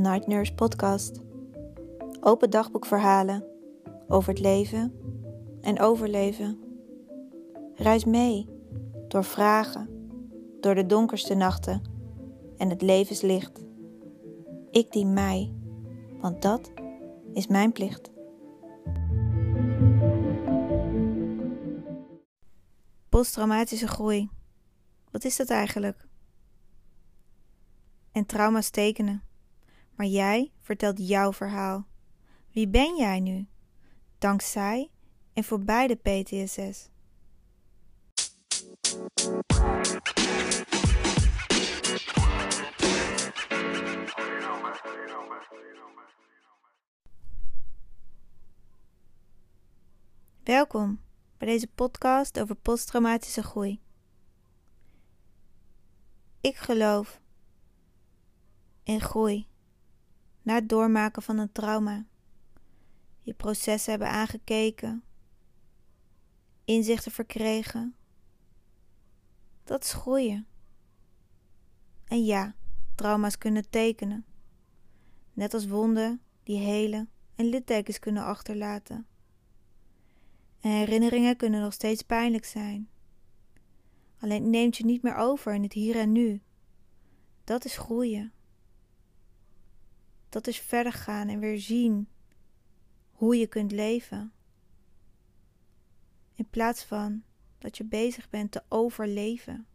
Night 0.00 0.26
Nurse 0.26 0.54
Podcast. 0.54 1.20
Open 2.20 2.50
dagboekverhalen 2.50 3.44
over 4.08 4.28
het 4.32 4.40
leven 4.40 4.94
en 5.60 5.80
overleven. 5.80 6.58
Reis 7.74 8.04
mee 8.04 8.48
door 9.08 9.24
vragen, 9.24 9.88
door 10.60 10.74
de 10.74 10.86
donkerste 10.86 11.34
nachten 11.34 11.82
en 12.56 12.70
het 12.70 12.82
levenslicht. 12.82 13.64
Ik 14.70 14.92
dien 14.92 15.12
mij, 15.12 15.54
want 16.20 16.42
dat 16.42 16.72
is 17.32 17.46
mijn 17.46 17.72
plicht. 17.72 18.10
Posttraumatische 23.08 23.88
groei. 23.88 24.30
Wat 25.10 25.24
is 25.24 25.36
dat 25.36 25.50
eigenlijk? 25.50 26.06
En 28.12 28.26
trauma's 28.26 28.70
tekenen. 28.70 29.29
Maar 30.00 30.08
jij 30.08 30.52
vertelt 30.60 31.08
jouw 31.08 31.32
verhaal. 31.32 31.86
Wie 32.52 32.68
ben 32.68 32.96
jij 32.96 33.20
nu? 33.20 33.46
Dankzij 34.18 34.90
en 35.32 35.44
voorbij 35.44 35.86
de 35.86 35.94
PTSS. 35.96 36.88
Welkom 50.44 51.00
bij 51.38 51.48
deze 51.48 51.68
podcast 51.74 52.40
over 52.40 52.54
posttraumatische 52.54 53.42
groei. 53.42 53.80
Ik 56.40 56.56
geloof 56.56 57.20
in 58.82 59.00
groei 59.00 59.49
na 60.50 60.56
het 60.56 60.68
doormaken 60.68 61.22
van 61.22 61.38
een 61.38 61.52
trauma. 61.52 62.06
Je 63.20 63.34
processen 63.34 63.90
hebben 63.90 64.10
aangekeken, 64.10 65.02
inzichten 66.64 67.12
verkregen. 67.12 67.94
Dat 69.64 69.84
is 69.84 69.92
groeien. 69.92 70.46
En 72.04 72.24
ja, 72.24 72.54
trauma's 72.94 73.38
kunnen 73.38 73.70
tekenen, 73.70 74.24
net 75.32 75.54
als 75.54 75.66
wonden 75.66 76.20
die 76.42 76.58
helen 76.58 77.10
en 77.34 77.44
littekens 77.44 77.98
kunnen 77.98 78.24
achterlaten. 78.24 79.06
En 80.60 80.70
herinneringen 80.70 81.36
kunnen 81.36 81.60
nog 81.60 81.72
steeds 81.72 82.02
pijnlijk 82.02 82.44
zijn. 82.44 82.88
Alleen 84.20 84.50
neemt 84.50 84.76
je 84.76 84.84
niet 84.84 85.02
meer 85.02 85.16
over 85.16 85.54
in 85.54 85.62
het 85.62 85.72
hier 85.72 85.96
en 85.96 86.12
nu. 86.12 86.42
Dat 87.44 87.64
is 87.64 87.76
groeien. 87.76 88.32
Dat 90.30 90.46
is 90.46 90.60
verder 90.60 90.92
gaan 90.92 91.28
en 91.28 91.38
weer 91.38 91.60
zien 91.60 92.08
hoe 93.10 93.36
je 93.36 93.46
kunt 93.46 93.72
leven. 93.72 94.32
In 96.34 96.48
plaats 96.50 96.84
van 96.84 97.22
dat 97.58 97.76
je 97.76 97.84
bezig 97.84 98.30
bent 98.30 98.52
te 98.52 98.62
overleven. 98.68 99.66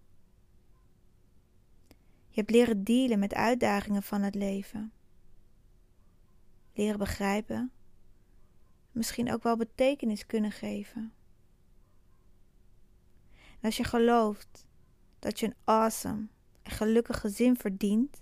Je 2.27 2.41
hebt 2.41 2.49
leren 2.51 2.83
dealen 2.83 3.19
met 3.19 3.33
uitdagingen 3.33 4.03
van 4.03 4.21
het 4.21 4.35
leven. 4.35 4.93
Leren 6.73 6.99
begrijpen. 6.99 7.71
Misschien 8.91 9.33
ook 9.33 9.43
wel 9.43 9.57
betekenis 9.57 10.25
kunnen 10.25 10.51
geven. 10.51 11.13
En 13.33 13.61
als 13.61 13.77
je 13.77 13.83
gelooft 13.83 14.65
dat 15.19 15.39
je 15.39 15.45
een 15.45 15.55
awesome 15.63 16.27
en 16.63 16.71
gelukkig 16.71 17.19
gezin 17.19 17.57
verdient 17.57 18.21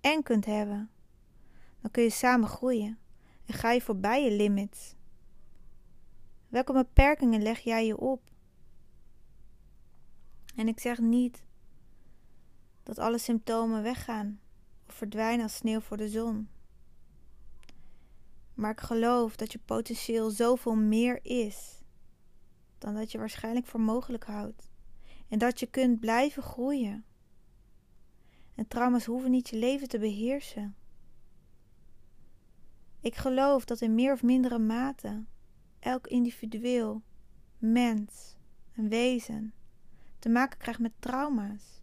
en 0.00 0.22
kunt 0.22 0.44
hebben 0.44 0.90
dan 1.82 1.90
kun 1.90 2.02
je 2.02 2.10
samen 2.10 2.48
groeien 2.48 2.98
en 3.46 3.54
ga 3.54 3.70
je 3.70 3.80
voorbij 3.80 4.24
je 4.24 4.30
limits. 4.30 4.94
Welke 6.48 6.72
beperkingen 6.72 7.42
leg 7.42 7.58
jij 7.58 7.86
je 7.86 7.98
op? 7.98 8.30
En 10.56 10.68
ik 10.68 10.80
zeg 10.80 10.98
niet 10.98 11.44
dat 12.82 12.98
alle 12.98 13.18
symptomen 13.18 13.82
weggaan 13.82 14.40
of 14.86 14.94
verdwijnen 14.94 15.42
als 15.42 15.54
sneeuw 15.54 15.80
voor 15.80 15.96
de 15.96 16.08
zon. 16.08 16.48
Maar 18.54 18.70
ik 18.70 18.80
geloof 18.80 19.36
dat 19.36 19.52
je 19.52 19.58
potentieel 19.58 20.30
zoveel 20.30 20.74
meer 20.74 21.18
is 21.22 21.82
dan 22.78 22.94
dat 22.94 23.12
je 23.12 23.18
waarschijnlijk 23.18 23.66
voor 23.66 23.80
mogelijk 23.80 24.24
houdt. 24.24 24.70
En 25.28 25.38
dat 25.38 25.60
je 25.60 25.66
kunt 25.66 26.00
blijven 26.00 26.42
groeien. 26.42 27.04
En 28.54 28.68
trauma's 28.68 29.04
hoeven 29.04 29.30
niet 29.30 29.48
je 29.48 29.56
leven 29.56 29.88
te 29.88 29.98
beheersen. 29.98 30.76
Ik 33.02 33.16
geloof 33.16 33.64
dat 33.64 33.80
in 33.80 33.94
meer 33.94 34.12
of 34.12 34.22
mindere 34.22 34.58
mate 34.58 35.24
elk 35.78 36.06
individueel, 36.06 37.02
mens, 37.58 38.36
een 38.76 38.88
wezen 38.88 39.54
te 40.18 40.28
maken 40.28 40.58
krijgt 40.58 40.80
met 40.80 40.92
trauma's. 40.98 41.82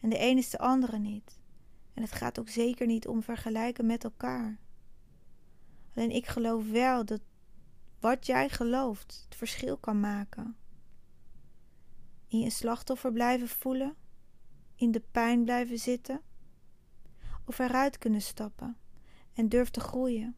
En 0.00 0.08
de 0.10 0.20
een 0.20 0.36
is 0.38 0.50
de 0.50 0.58
andere 0.58 0.98
niet. 0.98 1.40
En 1.94 2.02
het 2.02 2.12
gaat 2.12 2.38
ook 2.38 2.48
zeker 2.48 2.86
niet 2.86 3.06
om 3.06 3.22
vergelijken 3.22 3.86
met 3.86 4.04
elkaar. 4.04 4.58
Alleen 5.94 6.10
ik 6.10 6.26
geloof 6.26 6.70
wel 6.70 7.04
dat 7.04 7.20
wat 8.00 8.26
jij 8.26 8.48
gelooft 8.48 9.22
het 9.24 9.34
verschil 9.34 9.76
kan 9.76 10.00
maken. 10.00 10.56
In 12.26 12.38
je 12.38 12.50
slachtoffer 12.50 13.12
blijven 13.12 13.48
voelen, 13.48 13.96
in 14.74 14.90
de 14.90 15.02
pijn 15.10 15.44
blijven 15.44 15.78
zitten 15.78 16.20
of 17.44 17.58
eruit 17.58 17.98
kunnen 17.98 18.22
stappen 18.22 18.76
en 19.38 19.48
durf 19.48 19.70
te 19.70 19.80
groeien. 19.80 20.36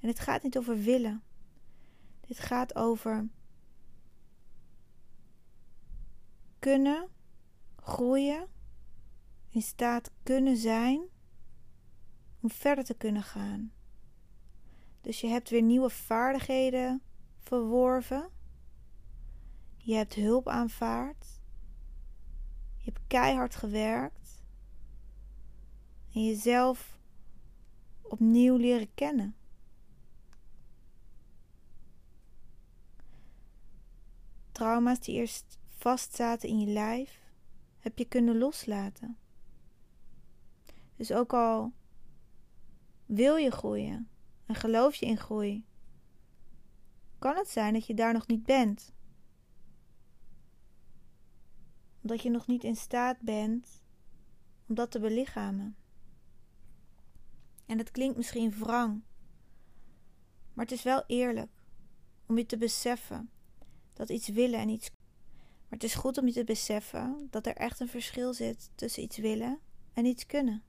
En 0.00 0.08
het 0.08 0.18
gaat 0.18 0.42
niet 0.42 0.58
over 0.58 0.78
willen. 0.78 1.22
Dit 2.20 2.38
gaat 2.38 2.74
over 2.74 3.28
kunnen 6.58 7.08
groeien, 7.76 8.46
in 9.50 9.62
staat 9.62 10.10
kunnen 10.22 10.56
zijn 10.56 11.02
om 12.40 12.50
verder 12.50 12.84
te 12.84 12.94
kunnen 12.94 13.22
gaan. 13.22 13.72
Dus 15.00 15.20
je 15.20 15.26
hebt 15.26 15.50
weer 15.50 15.62
nieuwe 15.62 15.90
vaardigheden 15.90 17.02
verworven. 17.38 18.30
Je 19.76 19.94
hebt 19.94 20.14
hulp 20.14 20.48
aanvaard. 20.48 21.40
Je 22.76 22.90
hebt 22.92 23.06
keihard 23.06 23.56
gewerkt. 23.56 24.42
En 26.12 26.24
jezelf 26.24 26.95
opnieuw 28.08 28.56
leren 28.56 28.94
kennen. 28.94 29.36
Trauma's 34.52 35.00
die 35.00 35.14
eerst 35.14 35.58
vastzaten 35.76 36.48
in 36.48 36.60
je 36.60 36.66
lijf, 36.66 37.20
heb 37.78 37.98
je 37.98 38.04
kunnen 38.04 38.38
loslaten. 38.38 39.16
Dus 40.96 41.12
ook 41.12 41.32
al 41.32 41.72
wil 43.06 43.36
je 43.36 43.50
groeien 43.50 44.08
en 44.46 44.54
geloof 44.54 44.94
je 44.94 45.06
in 45.06 45.16
groei, 45.16 45.64
kan 47.18 47.36
het 47.36 47.48
zijn 47.48 47.72
dat 47.72 47.86
je 47.86 47.94
daar 47.94 48.12
nog 48.12 48.26
niet 48.26 48.42
bent. 48.42 48.94
Omdat 52.02 52.22
je 52.22 52.30
nog 52.30 52.46
niet 52.46 52.64
in 52.64 52.76
staat 52.76 53.20
bent 53.20 53.82
om 54.66 54.74
dat 54.74 54.90
te 54.90 55.00
belichamen. 55.00 55.76
En 57.66 57.78
het 57.78 57.90
klinkt 57.90 58.16
misschien 58.16 58.58
wrang, 58.58 59.02
maar 60.52 60.64
het 60.64 60.74
is 60.74 60.82
wel 60.82 61.04
eerlijk 61.06 61.50
om 62.26 62.38
je 62.38 62.46
te 62.46 62.56
beseffen 62.56 63.30
dat 63.92 64.08
iets 64.08 64.28
willen 64.28 64.60
en 64.60 64.68
iets. 64.68 64.90
Maar 65.68 65.78
het 65.78 65.84
is 65.84 65.94
goed 65.94 66.18
om 66.18 66.26
je 66.26 66.32
te 66.32 66.44
beseffen 66.44 67.26
dat 67.30 67.46
er 67.46 67.56
echt 67.56 67.80
een 67.80 67.88
verschil 67.88 68.34
zit 68.34 68.70
tussen 68.74 69.02
iets 69.02 69.16
willen 69.16 69.60
en 69.92 70.04
iets 70.04 70.26
kunnen. 70.26 70.62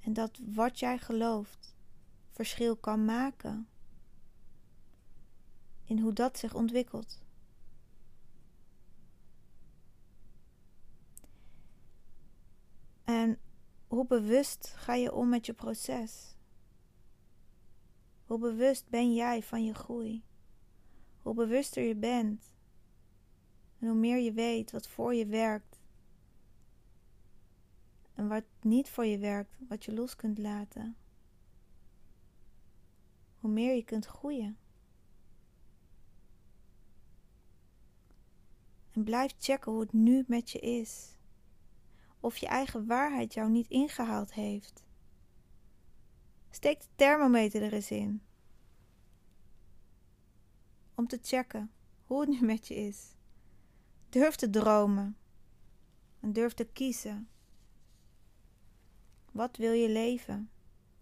En 0.00 0.12
dat 0.12 0.40
wat 0.44 0.78
jij 0.78 0.98
gelooft 0.98 1.76
verschil 2.30 2.76
kan 2.76 3.04
maken 3.04 3.68
in 5.84 5.98
hoe 5.98 6.12
dat 6.12 6.38
zich 6.38 6.54
ontwikkelt. 6.54 7.22
En 13.04 13.38
hoe 13.90 14.06
bewust 14.06 14.72
ga 14.76 14.94
je 14.94 15.12
om 15.12 15.28
met 15.28 15.46
je 15.46 15.52
proces? 15.52 16.36
Hoe 18.24 18.38
bewust 18.38 18.88
ben 18.88 19.14
jij 19.14 19.42
van 19.42 19.64
je 19.64 19.74
groei? 19.74 20.24
Hoe 21.22 21.34
bewuster 21.34 21.82
je 21.82 21.96
bent 21.96 22.54
en 23.78 23.88
hoe 23.88 23.96
meer 23.96 24.18
je 24.18 24.32
weet 24.32 24.70
wat 24.70 24.88
voor 24.88 25.14
je 25.14 25.26
werkt 25.26 25.82
en 28.14 28.28
wat 28.28 28.44
niet 28.60 28.88
voor 28.88 29.06
je 29.06 29.18
werkt, 29.18 29.56
wat 29.68 29.84
je 29.84 29.92
los 29.92 30.16
kunt 30.16 30.38
laten, 30.38 30.96
hoe 33.38 33.50
meer 33.50 33.74
je 33.74 33.84
kunt 33.84 34.06
groeien. 34.06 34.58
En 38.90 39.04
blijf 39.04 39.34
checken 39.38 39.72
hoe 39.72 39.80
het 39.80 39.92
nu 39.92 40.24
met 40.26 40.50
je 40.50 40.58
is. 40.58 41.18
Of 42.20 42.36
je 42.36 42.46
eigen 42.46 42.86
waarheid 42.86 43.34
jou 43.34 43.50
niet 43.50 43.68
ingehaald 43.68 44.32
heeft. 44.32 44.82
Steek 46.50 46.80
de 46.80 46.86
thermometer 46.94 47.62
er 47.62 47.72
eens 47.72 47.90
in. 47.90 48.22
Om 50.94 51.06
te 51.06 51.18
checken 51.22 51.70
hoe 52.04 52.20
het 52.20 52.28
nu 52.28 52.40
met 52.40 52.68
je 52.68 52.74
is. 52.74 53.14
Durf 54.08 54.36
te 54.36 54.50
dromen. 54.50 55.16
En 56.20 56.32
durf 56.32 56.52
te 56.52 56.64
kiezen. 56.64 57.28
Wat 59.32 59.56
wil 59.56 59.72
je 59.72 59.88
leven? 59.88 60.50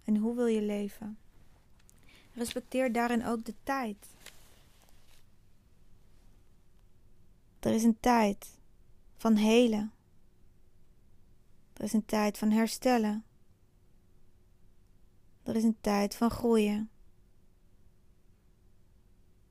En 0.05 0.17
hoe 0.17 0.35
wil 0.35 0.47
je 0.47 0.63
leven? 0.63 1.19
Respecteer 2.33 2.93
daarin 2.93 3.25
ook 3.25 3.45
de 3.45 3.55
tijd. 3.63 4.07
Er 7.59 7.73
is 7.75 7.85
een 7.85 8.01
tijd 8.01 8.59
van 9.17 9.37
helen. 9.37 9.93
Er 11.79 11.85
is 11.85 11.93
een 11.93 12.05
tijd 12.05 12.39
van 12.39 12.51
herstellen. 12.51 13.25
Er 15.43 15.57
is 15.57 15.65
een 15.65 15.81
tijd 15.81 16.17
van 16.17 16.31
groeien 16.31 16.91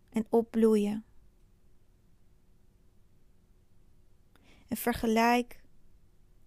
en 0.10 0.26
opbloeien. 0.30 1.06
En 4.68 4.78
vergelijk 4.78 5.64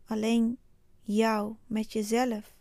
alleen 0.05 0.59
jou 1.01 1.57
met 1.67 1.93
jezelf. 1.93 2.55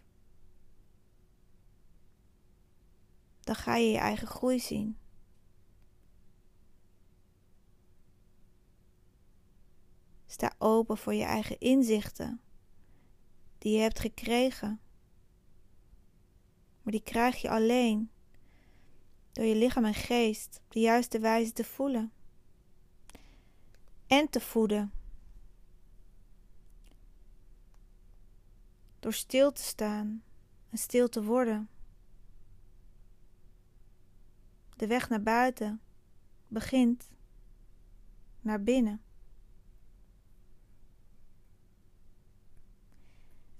Dan 3.39 3.55
ga 3.55 3.75
je 3.75 3.91
je 3.91 3.97
eigen 3.97 4.27
groei 4.27 4.59
zien. 4.59 4.97
Sta 10.25 10.53
open 10.57 10.97
voor 10.97 11.13
je 11.13 11.23
eigen 11.23 11.59
inzichten 11.59 12.41
die 13.59 13.73
je 13.73 13.81
hebt 13.81 13.99
gekregen. 13.99 14.79
Maar 16.81 16.93
die 16.93 17.03
krijg 17.03 17.41
je 17.41 17.49
alleen 17.49 18.11
door 19.31 19.45
je 19.45 19.55
lichaam 19.55 19.85
en 19.85 19.93
geest 19.93 20.61
op 20.63 20.71
de 20.71 20.79
juiste 20.79 21.19
wijze 21.19 21.53
te 21.53 21.63
voelen 21.63 22.11
en 24.07 24.29
te 24.29 24.39
voeden. 24.39 24.93
Door 28.99 29.13
stil 29.13 29.51
te 29.51 29.61
staan 29.61 30.23
en 30.69 30.77
stil 30.77 31.09
te 31.09 31.23
worden. 31.23 31.69
De 34.75 34.87
weg 34.87 35.09
naar 35.09 35.23
buiten 35.23 35.81
begint 36.47 37.11
naar 38.41 38.63
binnen. 38.63 39.01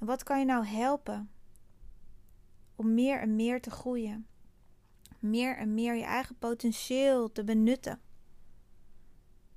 Wat 0.09 0.23
kan 0.23 0.39
je 0.39 0.45
nou 0.45 0.65
helpen 0.65 1.31
om 2.75 2.94
meer 2.94 3.21
en 3.21 3.35
meer 3.35 3.61
te 3.61 3.69
groeien? 3.69 4.27
Meer 5.19 5.57
en 5.57 5.73
meer 5.73 5.95
je 5.95 6.03
eigen 6.03 6.38
potentieel 6.38 7.31
te 7.31 7.44
benutten. 7.44 8.00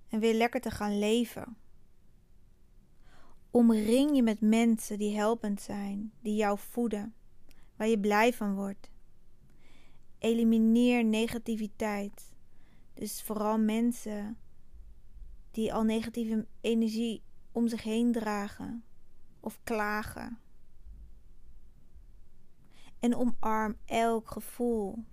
En 0.08 0.20
weer 0.20 0.34
lekker 0.34 0.60
te 0.60 0.70
gaan 0.70 0.98
leven. 0.98 1.56
Omring 3.50 4.16
je 4.16 4.22
met 4.22 4.40
mensen 4.40 4.98
die 4.98 5.16
helpend 5.16 5.60
zijn, 5.60 6.12
die 6.20 6.34
jou 6.34 6.58
voeden, 6.58 7.14
waar 7.76 7.88
je 7.88 7.98
blij 7.98 8.32
van 8.32 8.54
wordt. 8.54 8.90
Elimineer 10.18 11.04
negativiteit. 11.04 12.32
Dus 12.94 13.22
vooral 13.22 13.58
mensen 13.58 14.38
die 15.50 15.74
al 15.74 15.82
negatieve 15.82 16.46
energie 16.60 17.22
om 17.52 17.68
zich 17.68 17.82
heen 17.82 18.12
dragen 18.12 18.84
of 19.40 19.60
klagen. 19.64 20.41
En 23.02 23.16
omarm 23.16 23.76
elk 23.84 24.30
gevoel. 24.30 25.04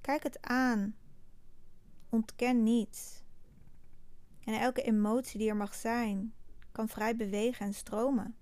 Kijk 0.00 0.22
het 0.22 0.42
aan. 0.42 0.96
Ontken 2.08 2.62
niets. 2.62 3.22
En 4.44 4.60
elke 4.60 4.82
emotie 4.82 5.38
die 5.38 5.48
er 5.48 5.56
mag 5.56 5.74
zijn, 5.74 6.34
kan 6.72 6.88
vrij 6.88 7.16
bewegen 7.16 7.66
en 7.66 7.74
stromen. 7.74 8.36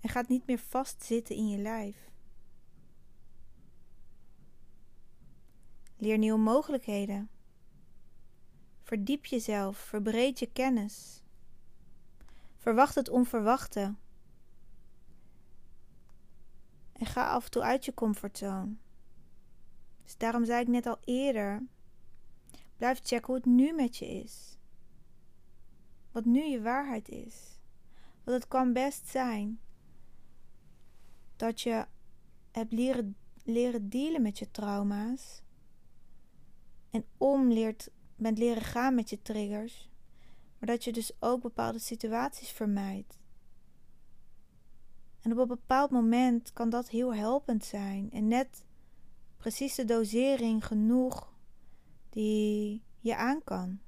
En 0.00 0.08
gaat 0.08 0.28
niet 0.28 0.46
meer 0.46 0.58
vastzitten 0.58 1.36
in 1.36 1.48
je 1.48 1.58
lijf. 1.58 2.10
Leer 5.96 6.18
nieuwe 6.18 6.38
mogelijkheden. 6.38 7.30
Verdiep 8.82 9.26
jezelf, 9.26 9.78
verbreed 9.78 10.38
je 10.38 10.52
kennis. 10.52 11.22
Verwacht 12.56 12.94
het 12.94 13.08
onverwachte. 13.08 13.94
En 17.00 17.06
ga 17.06 17.28
af 17.28 17.44
en 17.44 17.50
toe 17.50 17.62
uit 17.62 17.84
je 17.84 17.94
comfortzone. 17.94 18.74
Dus 20.02 20.16
daarom 20.16 20.44
zei 20.44 20.60
ik 20.60 20.68
net 20.68 20.86
al 20.86 20.98
eerder: 21.04 21.62
blijf 22.76 23.00
checken 23.02 23.26
hoe 23.26 23.34
het 23.34 23.44
nu 23.44 23.72
met 23.72 23.96
je 23.96 24.06
is. 24.06 24.58
Wat 26.12 26.24
nu 26.24 26.42
je 26.42 26.60
waarheid 26.60 27.08
is. 27.08 27.60
Want 28.24 28.36
het 28.36 28.48
kan 28.48 28.72
best 28.72 29.08
zijn 29.08 29.60
dat 31.36 31.60
je 31.60 31.86
hebt 32.50 32.72
leren, 32.72 33.16
leren 33.44 33.88
dealen 33.88 34.22
met 34.22 34.38
je 34.38 34.50
trauma's. 34.50 35.42
En 36.90 37.04
omleert, 37.18 37.90
bent 38.16 38.38
leren 38.38 38.62
gaan 38.62 38.94
met 38.94 39.10
je 39.10 39.22
triggers. 39.22 39.88
Maar 40.58 40.68
dat 40.68 40.84
je 40.84 40.92
dus 40.92 41.12
ook 41.18 41.42
bepaalde 41.42 41.78
situaties 41.78 42.50
vermijdt. 42.50 43.19
En 45.20 45.32
op 45.32 45.38
een 45.38 45.46
bepaald 45.46 45.90
moment 45.90 46.52
kan 46.52 46.70
dat 46.70 46.88
heel 46.88 47.14
helpend 47.14 47.64
zijn. 47.64 48.10
En 48.10 48.28
net 48.28 48.64
precies 49.36 49.74
de 49.74 49.84
dosering 49.84 50.66
genoeg 50.66 51.32
die 52.08 52.82
je 52.98 53.16
aan 53.16 53.44
kan. 53.44 53.80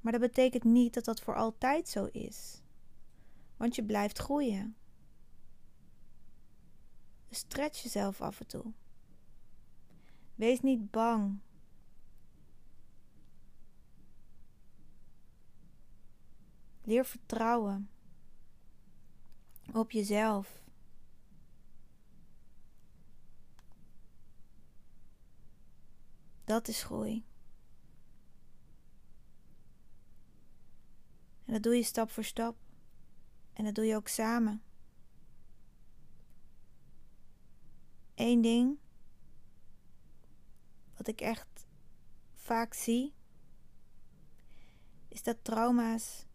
Maar 0.00 0.12
dat 0.12 0.20
betekent 0.20 0.64
niet 0.64 0.94
dat 0.94 1.04
dat 1.04 1.20
voor 1.20 1.36
altijd 1.36 1.88
zo 1.88 2.04
is. 2.04 2.62
Want 3.56 3.74
je 3.74 3.84
blijft 3.84 4.18
groeien. 4.18 4.76
Dus 7.28 7.38
stretch 7.38 7.82
jezelf 7.82 8.20
af 8.20 8.40
en 8.40 8.46
toe. 8.46 8.72
Wees 10.34 10.60
niet 10.60 10.90
bang. 10.90 11.38
Leer 16.82 17.04
vertrouwen 17.04 17.90
op 19.72 19.90
jezelf. 19.90 20.62
Dat 26.44 26.68
is 26.68 26.82
groei. 26.82 27.24
En 31.44 31.52
dat 31.52 31.62
doe 31.62 31.74
je 31.76 31.82
stap 31.82 32.10
voor 32.10 32.24
stap. 32.24 32.56
En 33.52 33.64
dat 33.64 33.74
doe 33.74 33.84
je 33.84 33.96
ook 33.96 34.08
samen. 34.08 34.62
Eén 38.14 38.40
ding 38.40 38.78
wat 40.96 41.06
ik 41.06 41.20
echt 41.20 41.66
vaak 42.34 42.74
zie, 42.74 43.14
is 45.08 45.22
dat 45.22 45.44
trauma's 45.44 46.26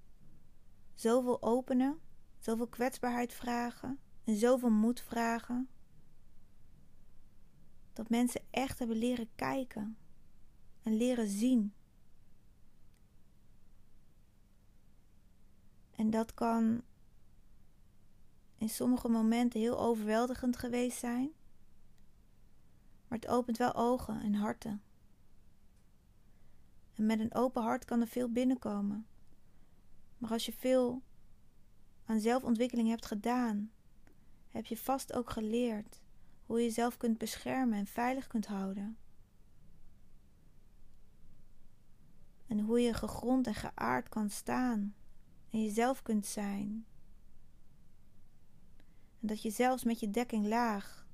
zoveel 0.94 1.42
openen 1.42 2.00
zoveel 2.44 2.68
kwetsbaarheid 2.68 3.34
vragen 3.34 4.00
en 4.24 4.36
zoveel 4.36 4.70
moed 4.70 5.02
vragen. 5.02 5.70
Dat 7.94 8.10
mensen 8.10 8.42
echt 8.50 8.80
hebben 8.80 8.98
leren 8.98 9.30
kijken 9.36 9.98
en 10.82 10.98
leren 10.98 11.28
zien. 11.28 11.74
En 15.96 16.10
dat 16.10 16.34
kan 16.34 16.84
in 18.58 18.70
sommige 18.70 19.10
momenten 19.10 19.60
heel 19.60 19.80
overweldigend 19.80 20.58
geweest 20.58 20.98
zijn. 20.98 21.32
Maar 23.08 23.20
het 23.20 23.28
opent 23.28 23.58
wel 23.58 23.74
ogen 23.74 24.22
en 24.22 24.34
harten. 24.34 24.82
En 26.94 27.06
met 27.06 27.20
een 27.20 27.34
open 27.34 27.62
hart 27.62 27.86
kan 27.86 28.02
er 28.02 28.08
veel 28.08 28.32
binnenkomen. 28.32 29.08
Maar 30.18 30.32
als 30.32 30.46
je 30.46 30.54
veel 30.54 31.02
aan 32.06 32.20
zelfontwikkeling 32.20 32.90
hebt 32.90 33.06
gedaan, 33.06 33.72
heb 34.50 34.66
je 34.66 34.78
vast 34.78 35.14
ook 35.14 35.30
geleerd 35.30 36.02
hoe 36.46 36.58
je 36.58 36.64
jezelf 36.64 36.98
kunt 36.98 37.18
beschermen 37.18 37.78
en 37.78 37.88
veilig 37.88 38.28
kunt 38.28 38.46
houden. 38.46 38.98
En 42.48 42.60
hoe 42.60 42.82
je 42.82 42.94
gegrond 42.94 43.48
en 43.48 43.56
geaard 43.56 44.10
kan 44.10 44.30
staan 44.30 44.96
en 45.50 45.64
jezelf 45.64 46.02
kunt 46.02 46.26
zijn. 46.26 46.86
En 49.20 49.28
dat 49.28 49.42
je 49.42 49.50
zelfs 49.50 49.84
met 49.84 50.00
je 50.00 50.10
dekking 50.10 50.46
laag 50.46 51.08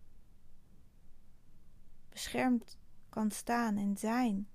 beschermd 2.09 2.77
kan 3.09 3.31
staan 3.31 3.77
en 3.77 3.97
zijn. 3.97 4.47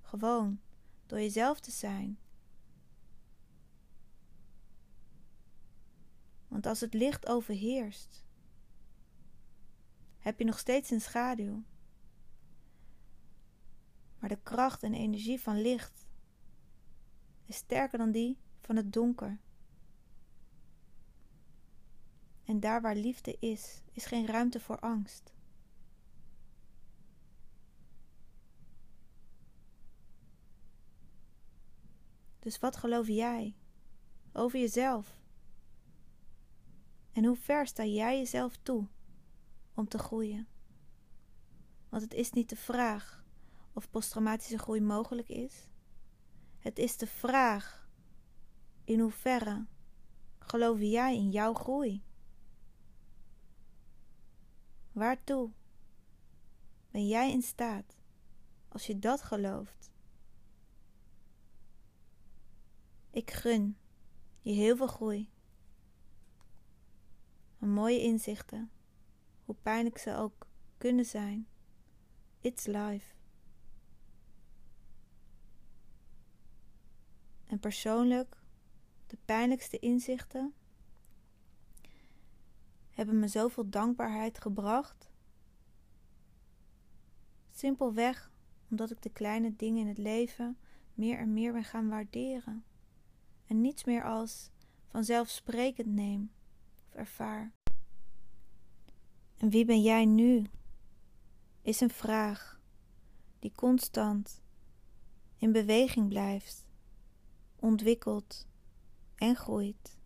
Gewoon 0.00 0.60
door 1.06 1.18
jezelf 1.18 1.60
te 1.60 1.70
zijn. 1.70 2.18
Want 6.58 6.70
als 6.70 6.80
het 6.80 6.94
licht 6.94 7.26
overheerst, 7.26 8.24
heb 10.18 10.38
je 10.38 10.44
nog 10.44 10.58
steeds 10.58 10.90
een 10.90 11.00
schaduw. 11.00 11.62
Maar 14.18 14.28
de 14.28 14.40
kracht 14.42 14.82
en 14.82 14.94
energie 14.94 15.40
van 15.40 15.60
licht 15.60 16.06
is 17.44 17.56
sterker 17.56 17.98
dan 17.98 18.10
die 18.10 18.38
van 18.60 18.76
het 18.76 18.92
donker. 18.92 19.40
En 22.44 22.60
daar 22.60 22.80
waar 22.80 22.96
liefde 22.96 23.36
is, 23.40 23.82
is 23.92 24.06
geen 24.06 24.26
ruimte 24.26 24.60
voor 24.60 24.78
angst. 24.78 25.32
Dus 32.38 32.58
wat 32.58 32.76
geloof 32.76 33.06
jij 33.06 33.56
over 34.32 34.58
jezelf? 34.58 35.17
En 37.18 37.24
hoe 37.24 37.36
ver 37.36 37.66
sta 37.66 37.84
jij 37.84 38.18
jezelf 38.18 38.56
toe 38.62 38.86
om 39.74 39.88
te 39.88 39.98
groeien? 39.98 40.48
Want 41.88 42.02
het 42.02 42.14
is 42.14 42.30
niet 42.30 42.48
de 42.48 42.56
vraag 42.56 43.24
of 43.72 43.90
posttraumatische 43.90 44.58
groei 44.58 44.80
mogelijk 44.80 45.28
is. 45.28 45.68
Het 46.58 46.78
is 46.78 46.96
de 46.96 47.06
vraag 47.06 47.88
in 48.84 49.00
hoeverre 49.00 49.66
geloof 50.38 50.80
jij 50.80 51.16
in 51.16 51.30
jouw 51.30 51.54
groei? 51.54 52.02
Waartoe 54.92 55.50
ben 56.90 57.06
jij 57.06 57.32
in 57.32 57.42
staat 57.42 57.96
als 58.68 58.86
je 58.86 58.98
dat 58.98 59.22
gelooft? 59.22 59.90
Ik 63.10 63.30
gun 63.30 63.76
je 64.40 64.52
heel 64.52 64.76
veel 64.76 64.86
groei. 64.86 65.30
Mooie 67.58 68.02
inzichten, 68.02 68.70
hoe 69.44 69.56
pijnlijk 69.62 69.98
ze 69.98 70.14
ook 70.14 70.46
kunnen 70.78 71.04
zijn. 71.04 71.46
It's 72.40 72.66
life. 72.66 73.14
En 77.46 77.58
persoonlijk, 77.58 78.36
de 79.06 79.18
pijnlijkste 79.24 79.78
inzichten 79.78 80.54
hebben 82.90 83.18
me 83.18 83.28
zoveel 83.28 83.68
dankbaarheid 83.70 84.40
gebracht. 84.40 85.10
Simpelweg 87.50 88.30
omdat 88.70 88.90
ik 88.90 89.02
de 89.02 89.10
kleine 89.10 89.56
dingen 89.56 89.80
in 89.80 89.88
het 89.88 89.98
leven 89.98 90.58
meer 90.94 91.18
en 91.18 91.32
meer 91.32 91.52
ben 91.52 91.64
gaan 91.64 91.88
waarderen. 91.88 92.64
En 93.46 93.60
niets 93.60 93.84
meer 93.84 94.04
als 94.04 94.50
vanzelfsprekend 94.86 95.88
neem 95.88 96.30
ervaar. 96.98 97.52
En 99.36 99.50
wie 99.50 99.64
ben 99.64 99.82
jij 99.82 100.04
nu? 100.04 100.46
Is 101.62 101.80
een 101.80 101.90
vraag 101.90 102.60
die 103.38 103.52
constant 103.52 104.42
in 105.36 105.52
beweging 105.52 106.08
blijft, 106.08 106.66
ontwikkelt 107.56 108.46
en 109.14 109.36
groeit. 109.36 109.98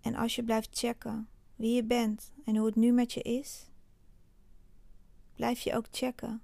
En 0.00 0.14
als 0.14 0.34
je 0.34 0.44
blijft 0.44 0.78
checken 0.78 1.28
wie 1.56 1.74
je 1.74 1.84
bent 1.84 2.32
en 2.44 2.56
hoe 2.56 2.66
het 2.66 2.76
nu 2.76 2.92
met 2.92 3.12
je 3.12 3.22
is, 3.22 3.70
blijf 5.34 5.60
je 5.60 5.76
ook 5.76 5.86
checken 5.90 6.42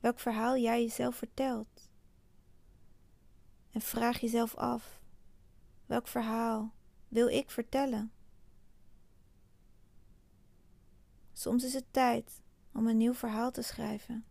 welk 0.00 0.18
verhaal 0.18 0.56
jij 0.56 0.82
jezelf 0.82 1.16
vertelt. 1.16 1.90
En 3.70 3.80
vraag 3.80 4.20
jezelf 4.20 4.54
af: 4.54 5.00
welk 5.86 6.08
verhaal 6.08 6.74
wil 7.08 7.28
ik 7.28 7.50
vertellen? 7.50 8.12
Soms 11.32 11.64
is 11.64 11.74
het 11.74 11.92
tijd 11.92 12.42
om 12.72 12.86
een 12.86 12.96
nieuw 12.96 13.14
verhaal 13.14 13.50
te 13.50 13.62
schrijven. 13.62 14.24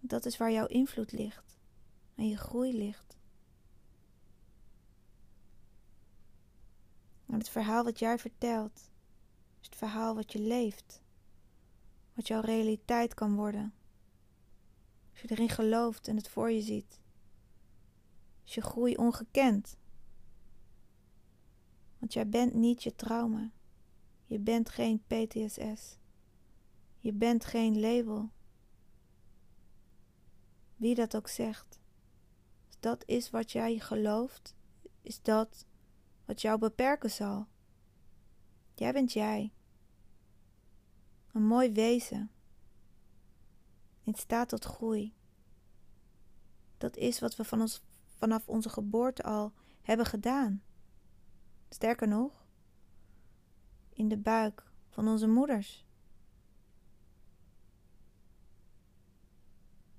Dat 0.00 0.24
is 0.24 0.36
waar 0.36 0.52
jouw 0.52 0.66
invloed 0.66 1.12
ligt 1.12 1.58
en 2.14 2.28
je 2.28 2.36
groei 2.36 2.76
ligt. 2.76 3.16
Maar 7.26 7.38
het 7.38 7.48
verhaal 7.48 7.84
wat 7.84 7.98
jij 7.98 8.18
vertelt, 8.18 8.90
is 9.60 9.66
het 9.66 9.76
verhaal 9.76 10.14
wat 10.14 10.32
je 10.32 10.38
leeft, 10.38 11.02
wat 12.14 12.26
jouw 12.26 12.40
realiteit 12.40 13.14
kan 13.14 13.34
worden. 13.34 13.74
Als 15.10 15.20
je 15.20 15.30
erin 15.30 15.48
gelooft 15.48 16.08
en 16.08 16.16
het 16.16 16.28
voor 16.28 16.50
je 16.50 16.60
ziet, 16.60 17.00
is 18.44 18.54
je 18.54 18.60
groei 18.60 18.96
ongekend. 18.96 19.76
Want 21.98 22.12
jij 22.12 22.28
bent 22.28 22.54
niet 22.54 22.82
je 22.82 22.94
trauma. 22.94 23.50
Je 24.26 24.38
bent 24.38 24.68
geen 24.68 25.02
PTSS. 25.06 25.98
Je 26.98 27.12
bent 27.12 27.44
geen 27.44 27.80
label. 27.80 28.30
Wie 30.76 30.94
dat 30.94 31.16
ook 31.16 31.28
zegt. 31.28 31.80
Als 32.66 32.76
dat 32.80 33.02
is 33.06 33.30
wat 33.30 33.52
jij 33.52 33.78
gelooft, 33.78 34.54
is 35.02 35.22
dat 35.22 35.66
wat 36.24 36.40
jou 36.40 36.58
beperken 36.58 37.10
zal. 37.10 37.46
Jij 38.74 38.92
bent 38.92 39.12
jij. 39.12 39.52
Een 41.32 41.46
mooi 41.46 41.72
wezen. 41.72 42.30
In 44.02 44.14
staat 44.14 44.48
tot 44.48 44.64
groei. 44.64 45.14
Dat 46.78 46.96
is 46.96 47.18
wat 47.18 47.36
we 47.36 47.44
van 47.44 47.60
ons, 47.60 47.82
vanaf 48.22 48.48
onze 48.48 48.68
geboorte 48.68 49.22
al 49.22 49.52
hebben 49.82 50.06
gedaan. 50.06 50.62
Sterker 51.68 52.08
nog, 52.08 52.46
in 53.92 54.08
de 54.08 54.18
buik 54.18 54.66
van 54.88 55.08
onze 55.08 55.26
moeders. 55.26 55.86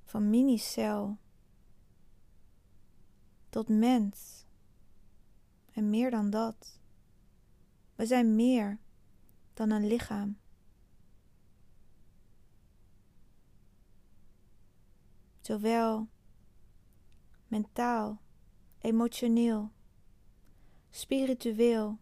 Van 0.04 0.30
minicel 0.30 1.18
tot 3.50 3.70
mens. 3.70 4.46
En 5.72 5.90
meer 5.90 6.12
dan 6.12 6.30
dat. 6.30 6.80
We 7.96 8.06
zijn 8.06 8.36
meer 8.36 8.80
dan 9.54 9.70
een 9.70 9.88
lichaam. 9.88 10.38
Zowel 15.42 16.08
mentaal, 17.54 18.22
emotioneel, 18.80 19.72
spiritueel 20.90 22.00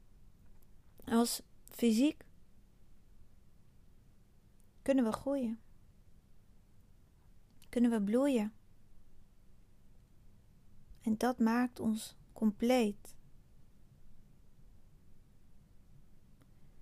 als 1.06 1.42
fysiek 1.70 2.26
kunnen 4.82 5.04
we 5.04 5.12
groeien. 5.12 5.60
Kunnen 7.70 7.92
we 7.92 8.02
bloeien. 8.02 8.54
En 11.02 11.18
dat 11.18 11.40
maakt 11.40 11.80
ons 11.80 12.16
compleet. 12.34 13.16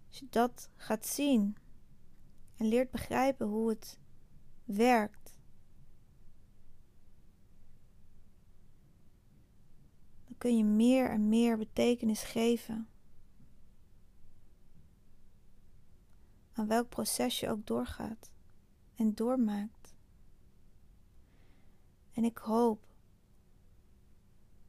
Als 0.07 0.19
je 0.19 0.27
dat 0.29 0.69
gaat 0.75 1.05
zien 1.05 1.57
en 2.55 2.67
leert 2.67 2.91
begrijpen 2.91 3.47
hoe 3.47 3.69
het 3.69 3.99
werkt, 4.63 5.39
dan 10.25 10.28
kun 10.39 10.57
je 10.57 10.63
meer 10.63 11.09
en 11.09 11.29
meer 11.29 11.57
betekenis 11.57 12.23
geven 12.23 12.87
aan 16.53 16.67
welk 16.67 16.89
proces 16.89 17.39
je 17.39 17.49
ook 17.49 17.65
doorgaat 17.67 18.31
en 18.95 19.15
doormaakt. 19.15 19.95
En 22.11 22.23
ik 22.23 22.37
hoop 22.37 22.85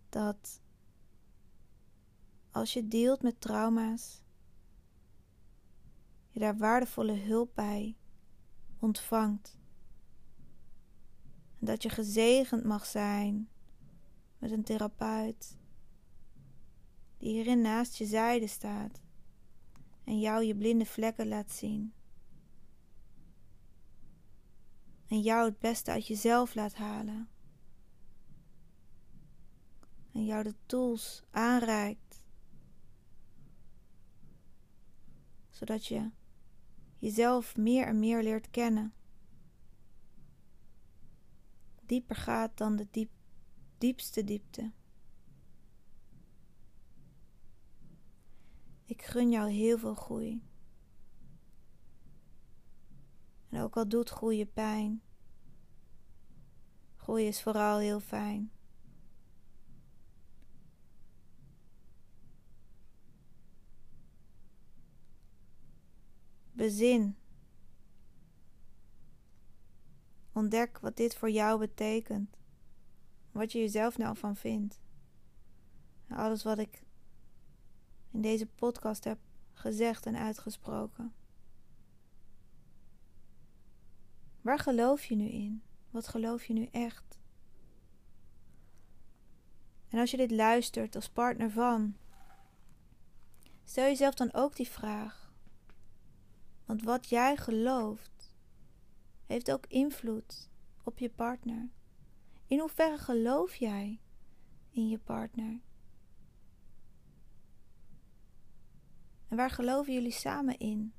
dat 0.09 0.63
als 2.51 2.73
je 2.73 2.89
deelt 2.89 3.23
met 3.23 3.41
trauma's, 3.41 4.23
je 6.29 6.41
daar 6.41 6.57
waardevolle 6.57 7.19
hulp 7.19 7.55
bij 7.55 7.97
ontvangt. 8.79 9.59
En 11.59 11.67
dat 11.67 11.83
je 11.83 11.89
gezegend 11.89 12.65
mag 12.65 12.87
zijn 12.87 13.49
met 14.39 14.51
een 14.51 14.65
therapeut 14.65 15.59
die 17.21 17.33
hierin 17.33 17.61
naast 17.61 17.97
je 17.97 18.07
zijde 18.07 18.47
staat 18.47 19.01
en 20.05 20.21
jou 20.21 20.45
je 20.45 20.57
blinde 20.57 20.87
vlekken 20.87 21.29
laat 21.29 21.51
zien. 21.53 21.93
En 25.07 25.21
jou 25.21 25.49
het 25.49 25.59
beste 25.59 25.91
uit 25.91 26.07
jezelf 26.07 26.55
laat 26.55 26.75
halen. 26.75 27.29
En 30.13 30.25
jou 30.25 30.43
de 30.43 30.55
tools 30.67 31.23
aanreikt. 31.31 32.25
Zodat 35.49 35.87
je 35.87 36.11
jezelf 36.99 37.57
meer 37.57 37.87
en 37.87 37.99
meer 37.99 38.23
leert 38.23 38.51
kennen. 38.51 38.95
dieper 41.91 42.17
gaat 42.17 42.59
dan 42.59 42.77
de 42.77 42.87
diep, 42.91 43.11
diepste 43.79 44.25
diepte. 44.25 44.73
Ik 48.91 49.03
gun 49.03 49.31
jou 49.31 49.51
heel 49.51 49.79
veel 49.79 49.95
groei. 49.95 50.43
En 53.49 53.61
ook 53.61 53.77
al 53.77 53.89
doet 53.89 54.09
groeien 54.09 54.53
pijn, 54.53 55.03
groei 56.97 57.27
is 57.27 57.43
vooral 57.43 57.79
heel 57.79 58.01
fijn. 58.01 58.53
Bezin. 66.53 67.17
Ontdek 70.33 70.79
wat 70.79 70.97
dit 70.97 71.17
voor 71.17 71.31
jou 71.31 71.59
betekent. 71.59 72.37
Wat 73.33 73.53
je 73.53 73.59
jezelf 73.59 73.99
nou 73.99 74.17
van 74.17 74.37
vindt. 74.37 74.81
Alles 76.09 76.43
wat 76.43 76.59
ik 76.59 76.89
in 78.11 78.21
deze 78.21 78.47
podcast 78.47 79.05
heb 79.05 79.19
gezegd 79.53 80.07
en 80.07 80.17
uitgesproken. 80.17 81.15
Waar 84.41 84.59
geloof 84.59 85.05
je 85.05 85.15
nu 85.15 85.29
in? 85.29 85.63
Wat 85.91 86.09
geloof 86.09 86.45
je 86.45 86.53
nu 86.53 86.65
echt? 86.65 87.19
En 89.89 89.99
als 89.99 90.11
je 90.11 90.17
dit 90.17 90.31
luistert 90.31 90.95
als 90.95 91.09
partner 91.09 91.51
van, 91.51 91.97
stel 93.65 93.85
jezelf 93.85 94.15
dan 94.15 94.33
ook 94.33 94.57
die 94.57 94.69
vraag. 94.69 95.33
Want 96.65 96.83
wat 96.83 97.09
jij 97.09 97.37
gelooft, 97.37 98.35
heeft 99.27 99.53
ook 99.53 99.67
invloed 99.67 100.51
op 100.85 100.99
je 100.99 101.11
partner. 101.11 101.71
In 102.47 102.59
hoeverre 102.59 102.99
geloof 102.99 103.55
jij 103.55 104.01
in 104.71 104.89
je 104.89 104.99
partner? 104.99 105.61
En 109.31 109.37
waar 109.37 109.51
geloven 109.51 109.93
jullie 109.93 110.13
samen 110.13 110.59
in? 110.59 110.93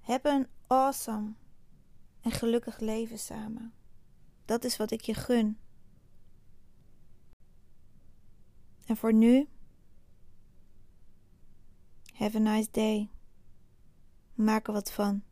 Heb 0.00 0.24
een 0.24 0.46
awesome 0.66 1.32
en 2.20 2.30
gelukkig 2.30 2.78
leven 2.78 3.18
samen. 3.18 3.74
Dat 4.44 4.64
is 4.64 4.76
wat 4.76 4.90
ik 4.90 5.00
je 5.00 5.14
gun. 5.14 5.58
En 8.86 8.96
voor 8.96 9.12
nu, 9.12 9.48
have 12.12 12.36
a 12.36 12.40
nice 12.40 12.68
day. 12.70 13.10
Maak 14.34 14.66
er 14.66 14.72
wat 14.72 14.92
van. 14.92 15.22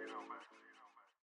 you 0.00 0.08
know, 0.08 0.22
man. 0.28 0.51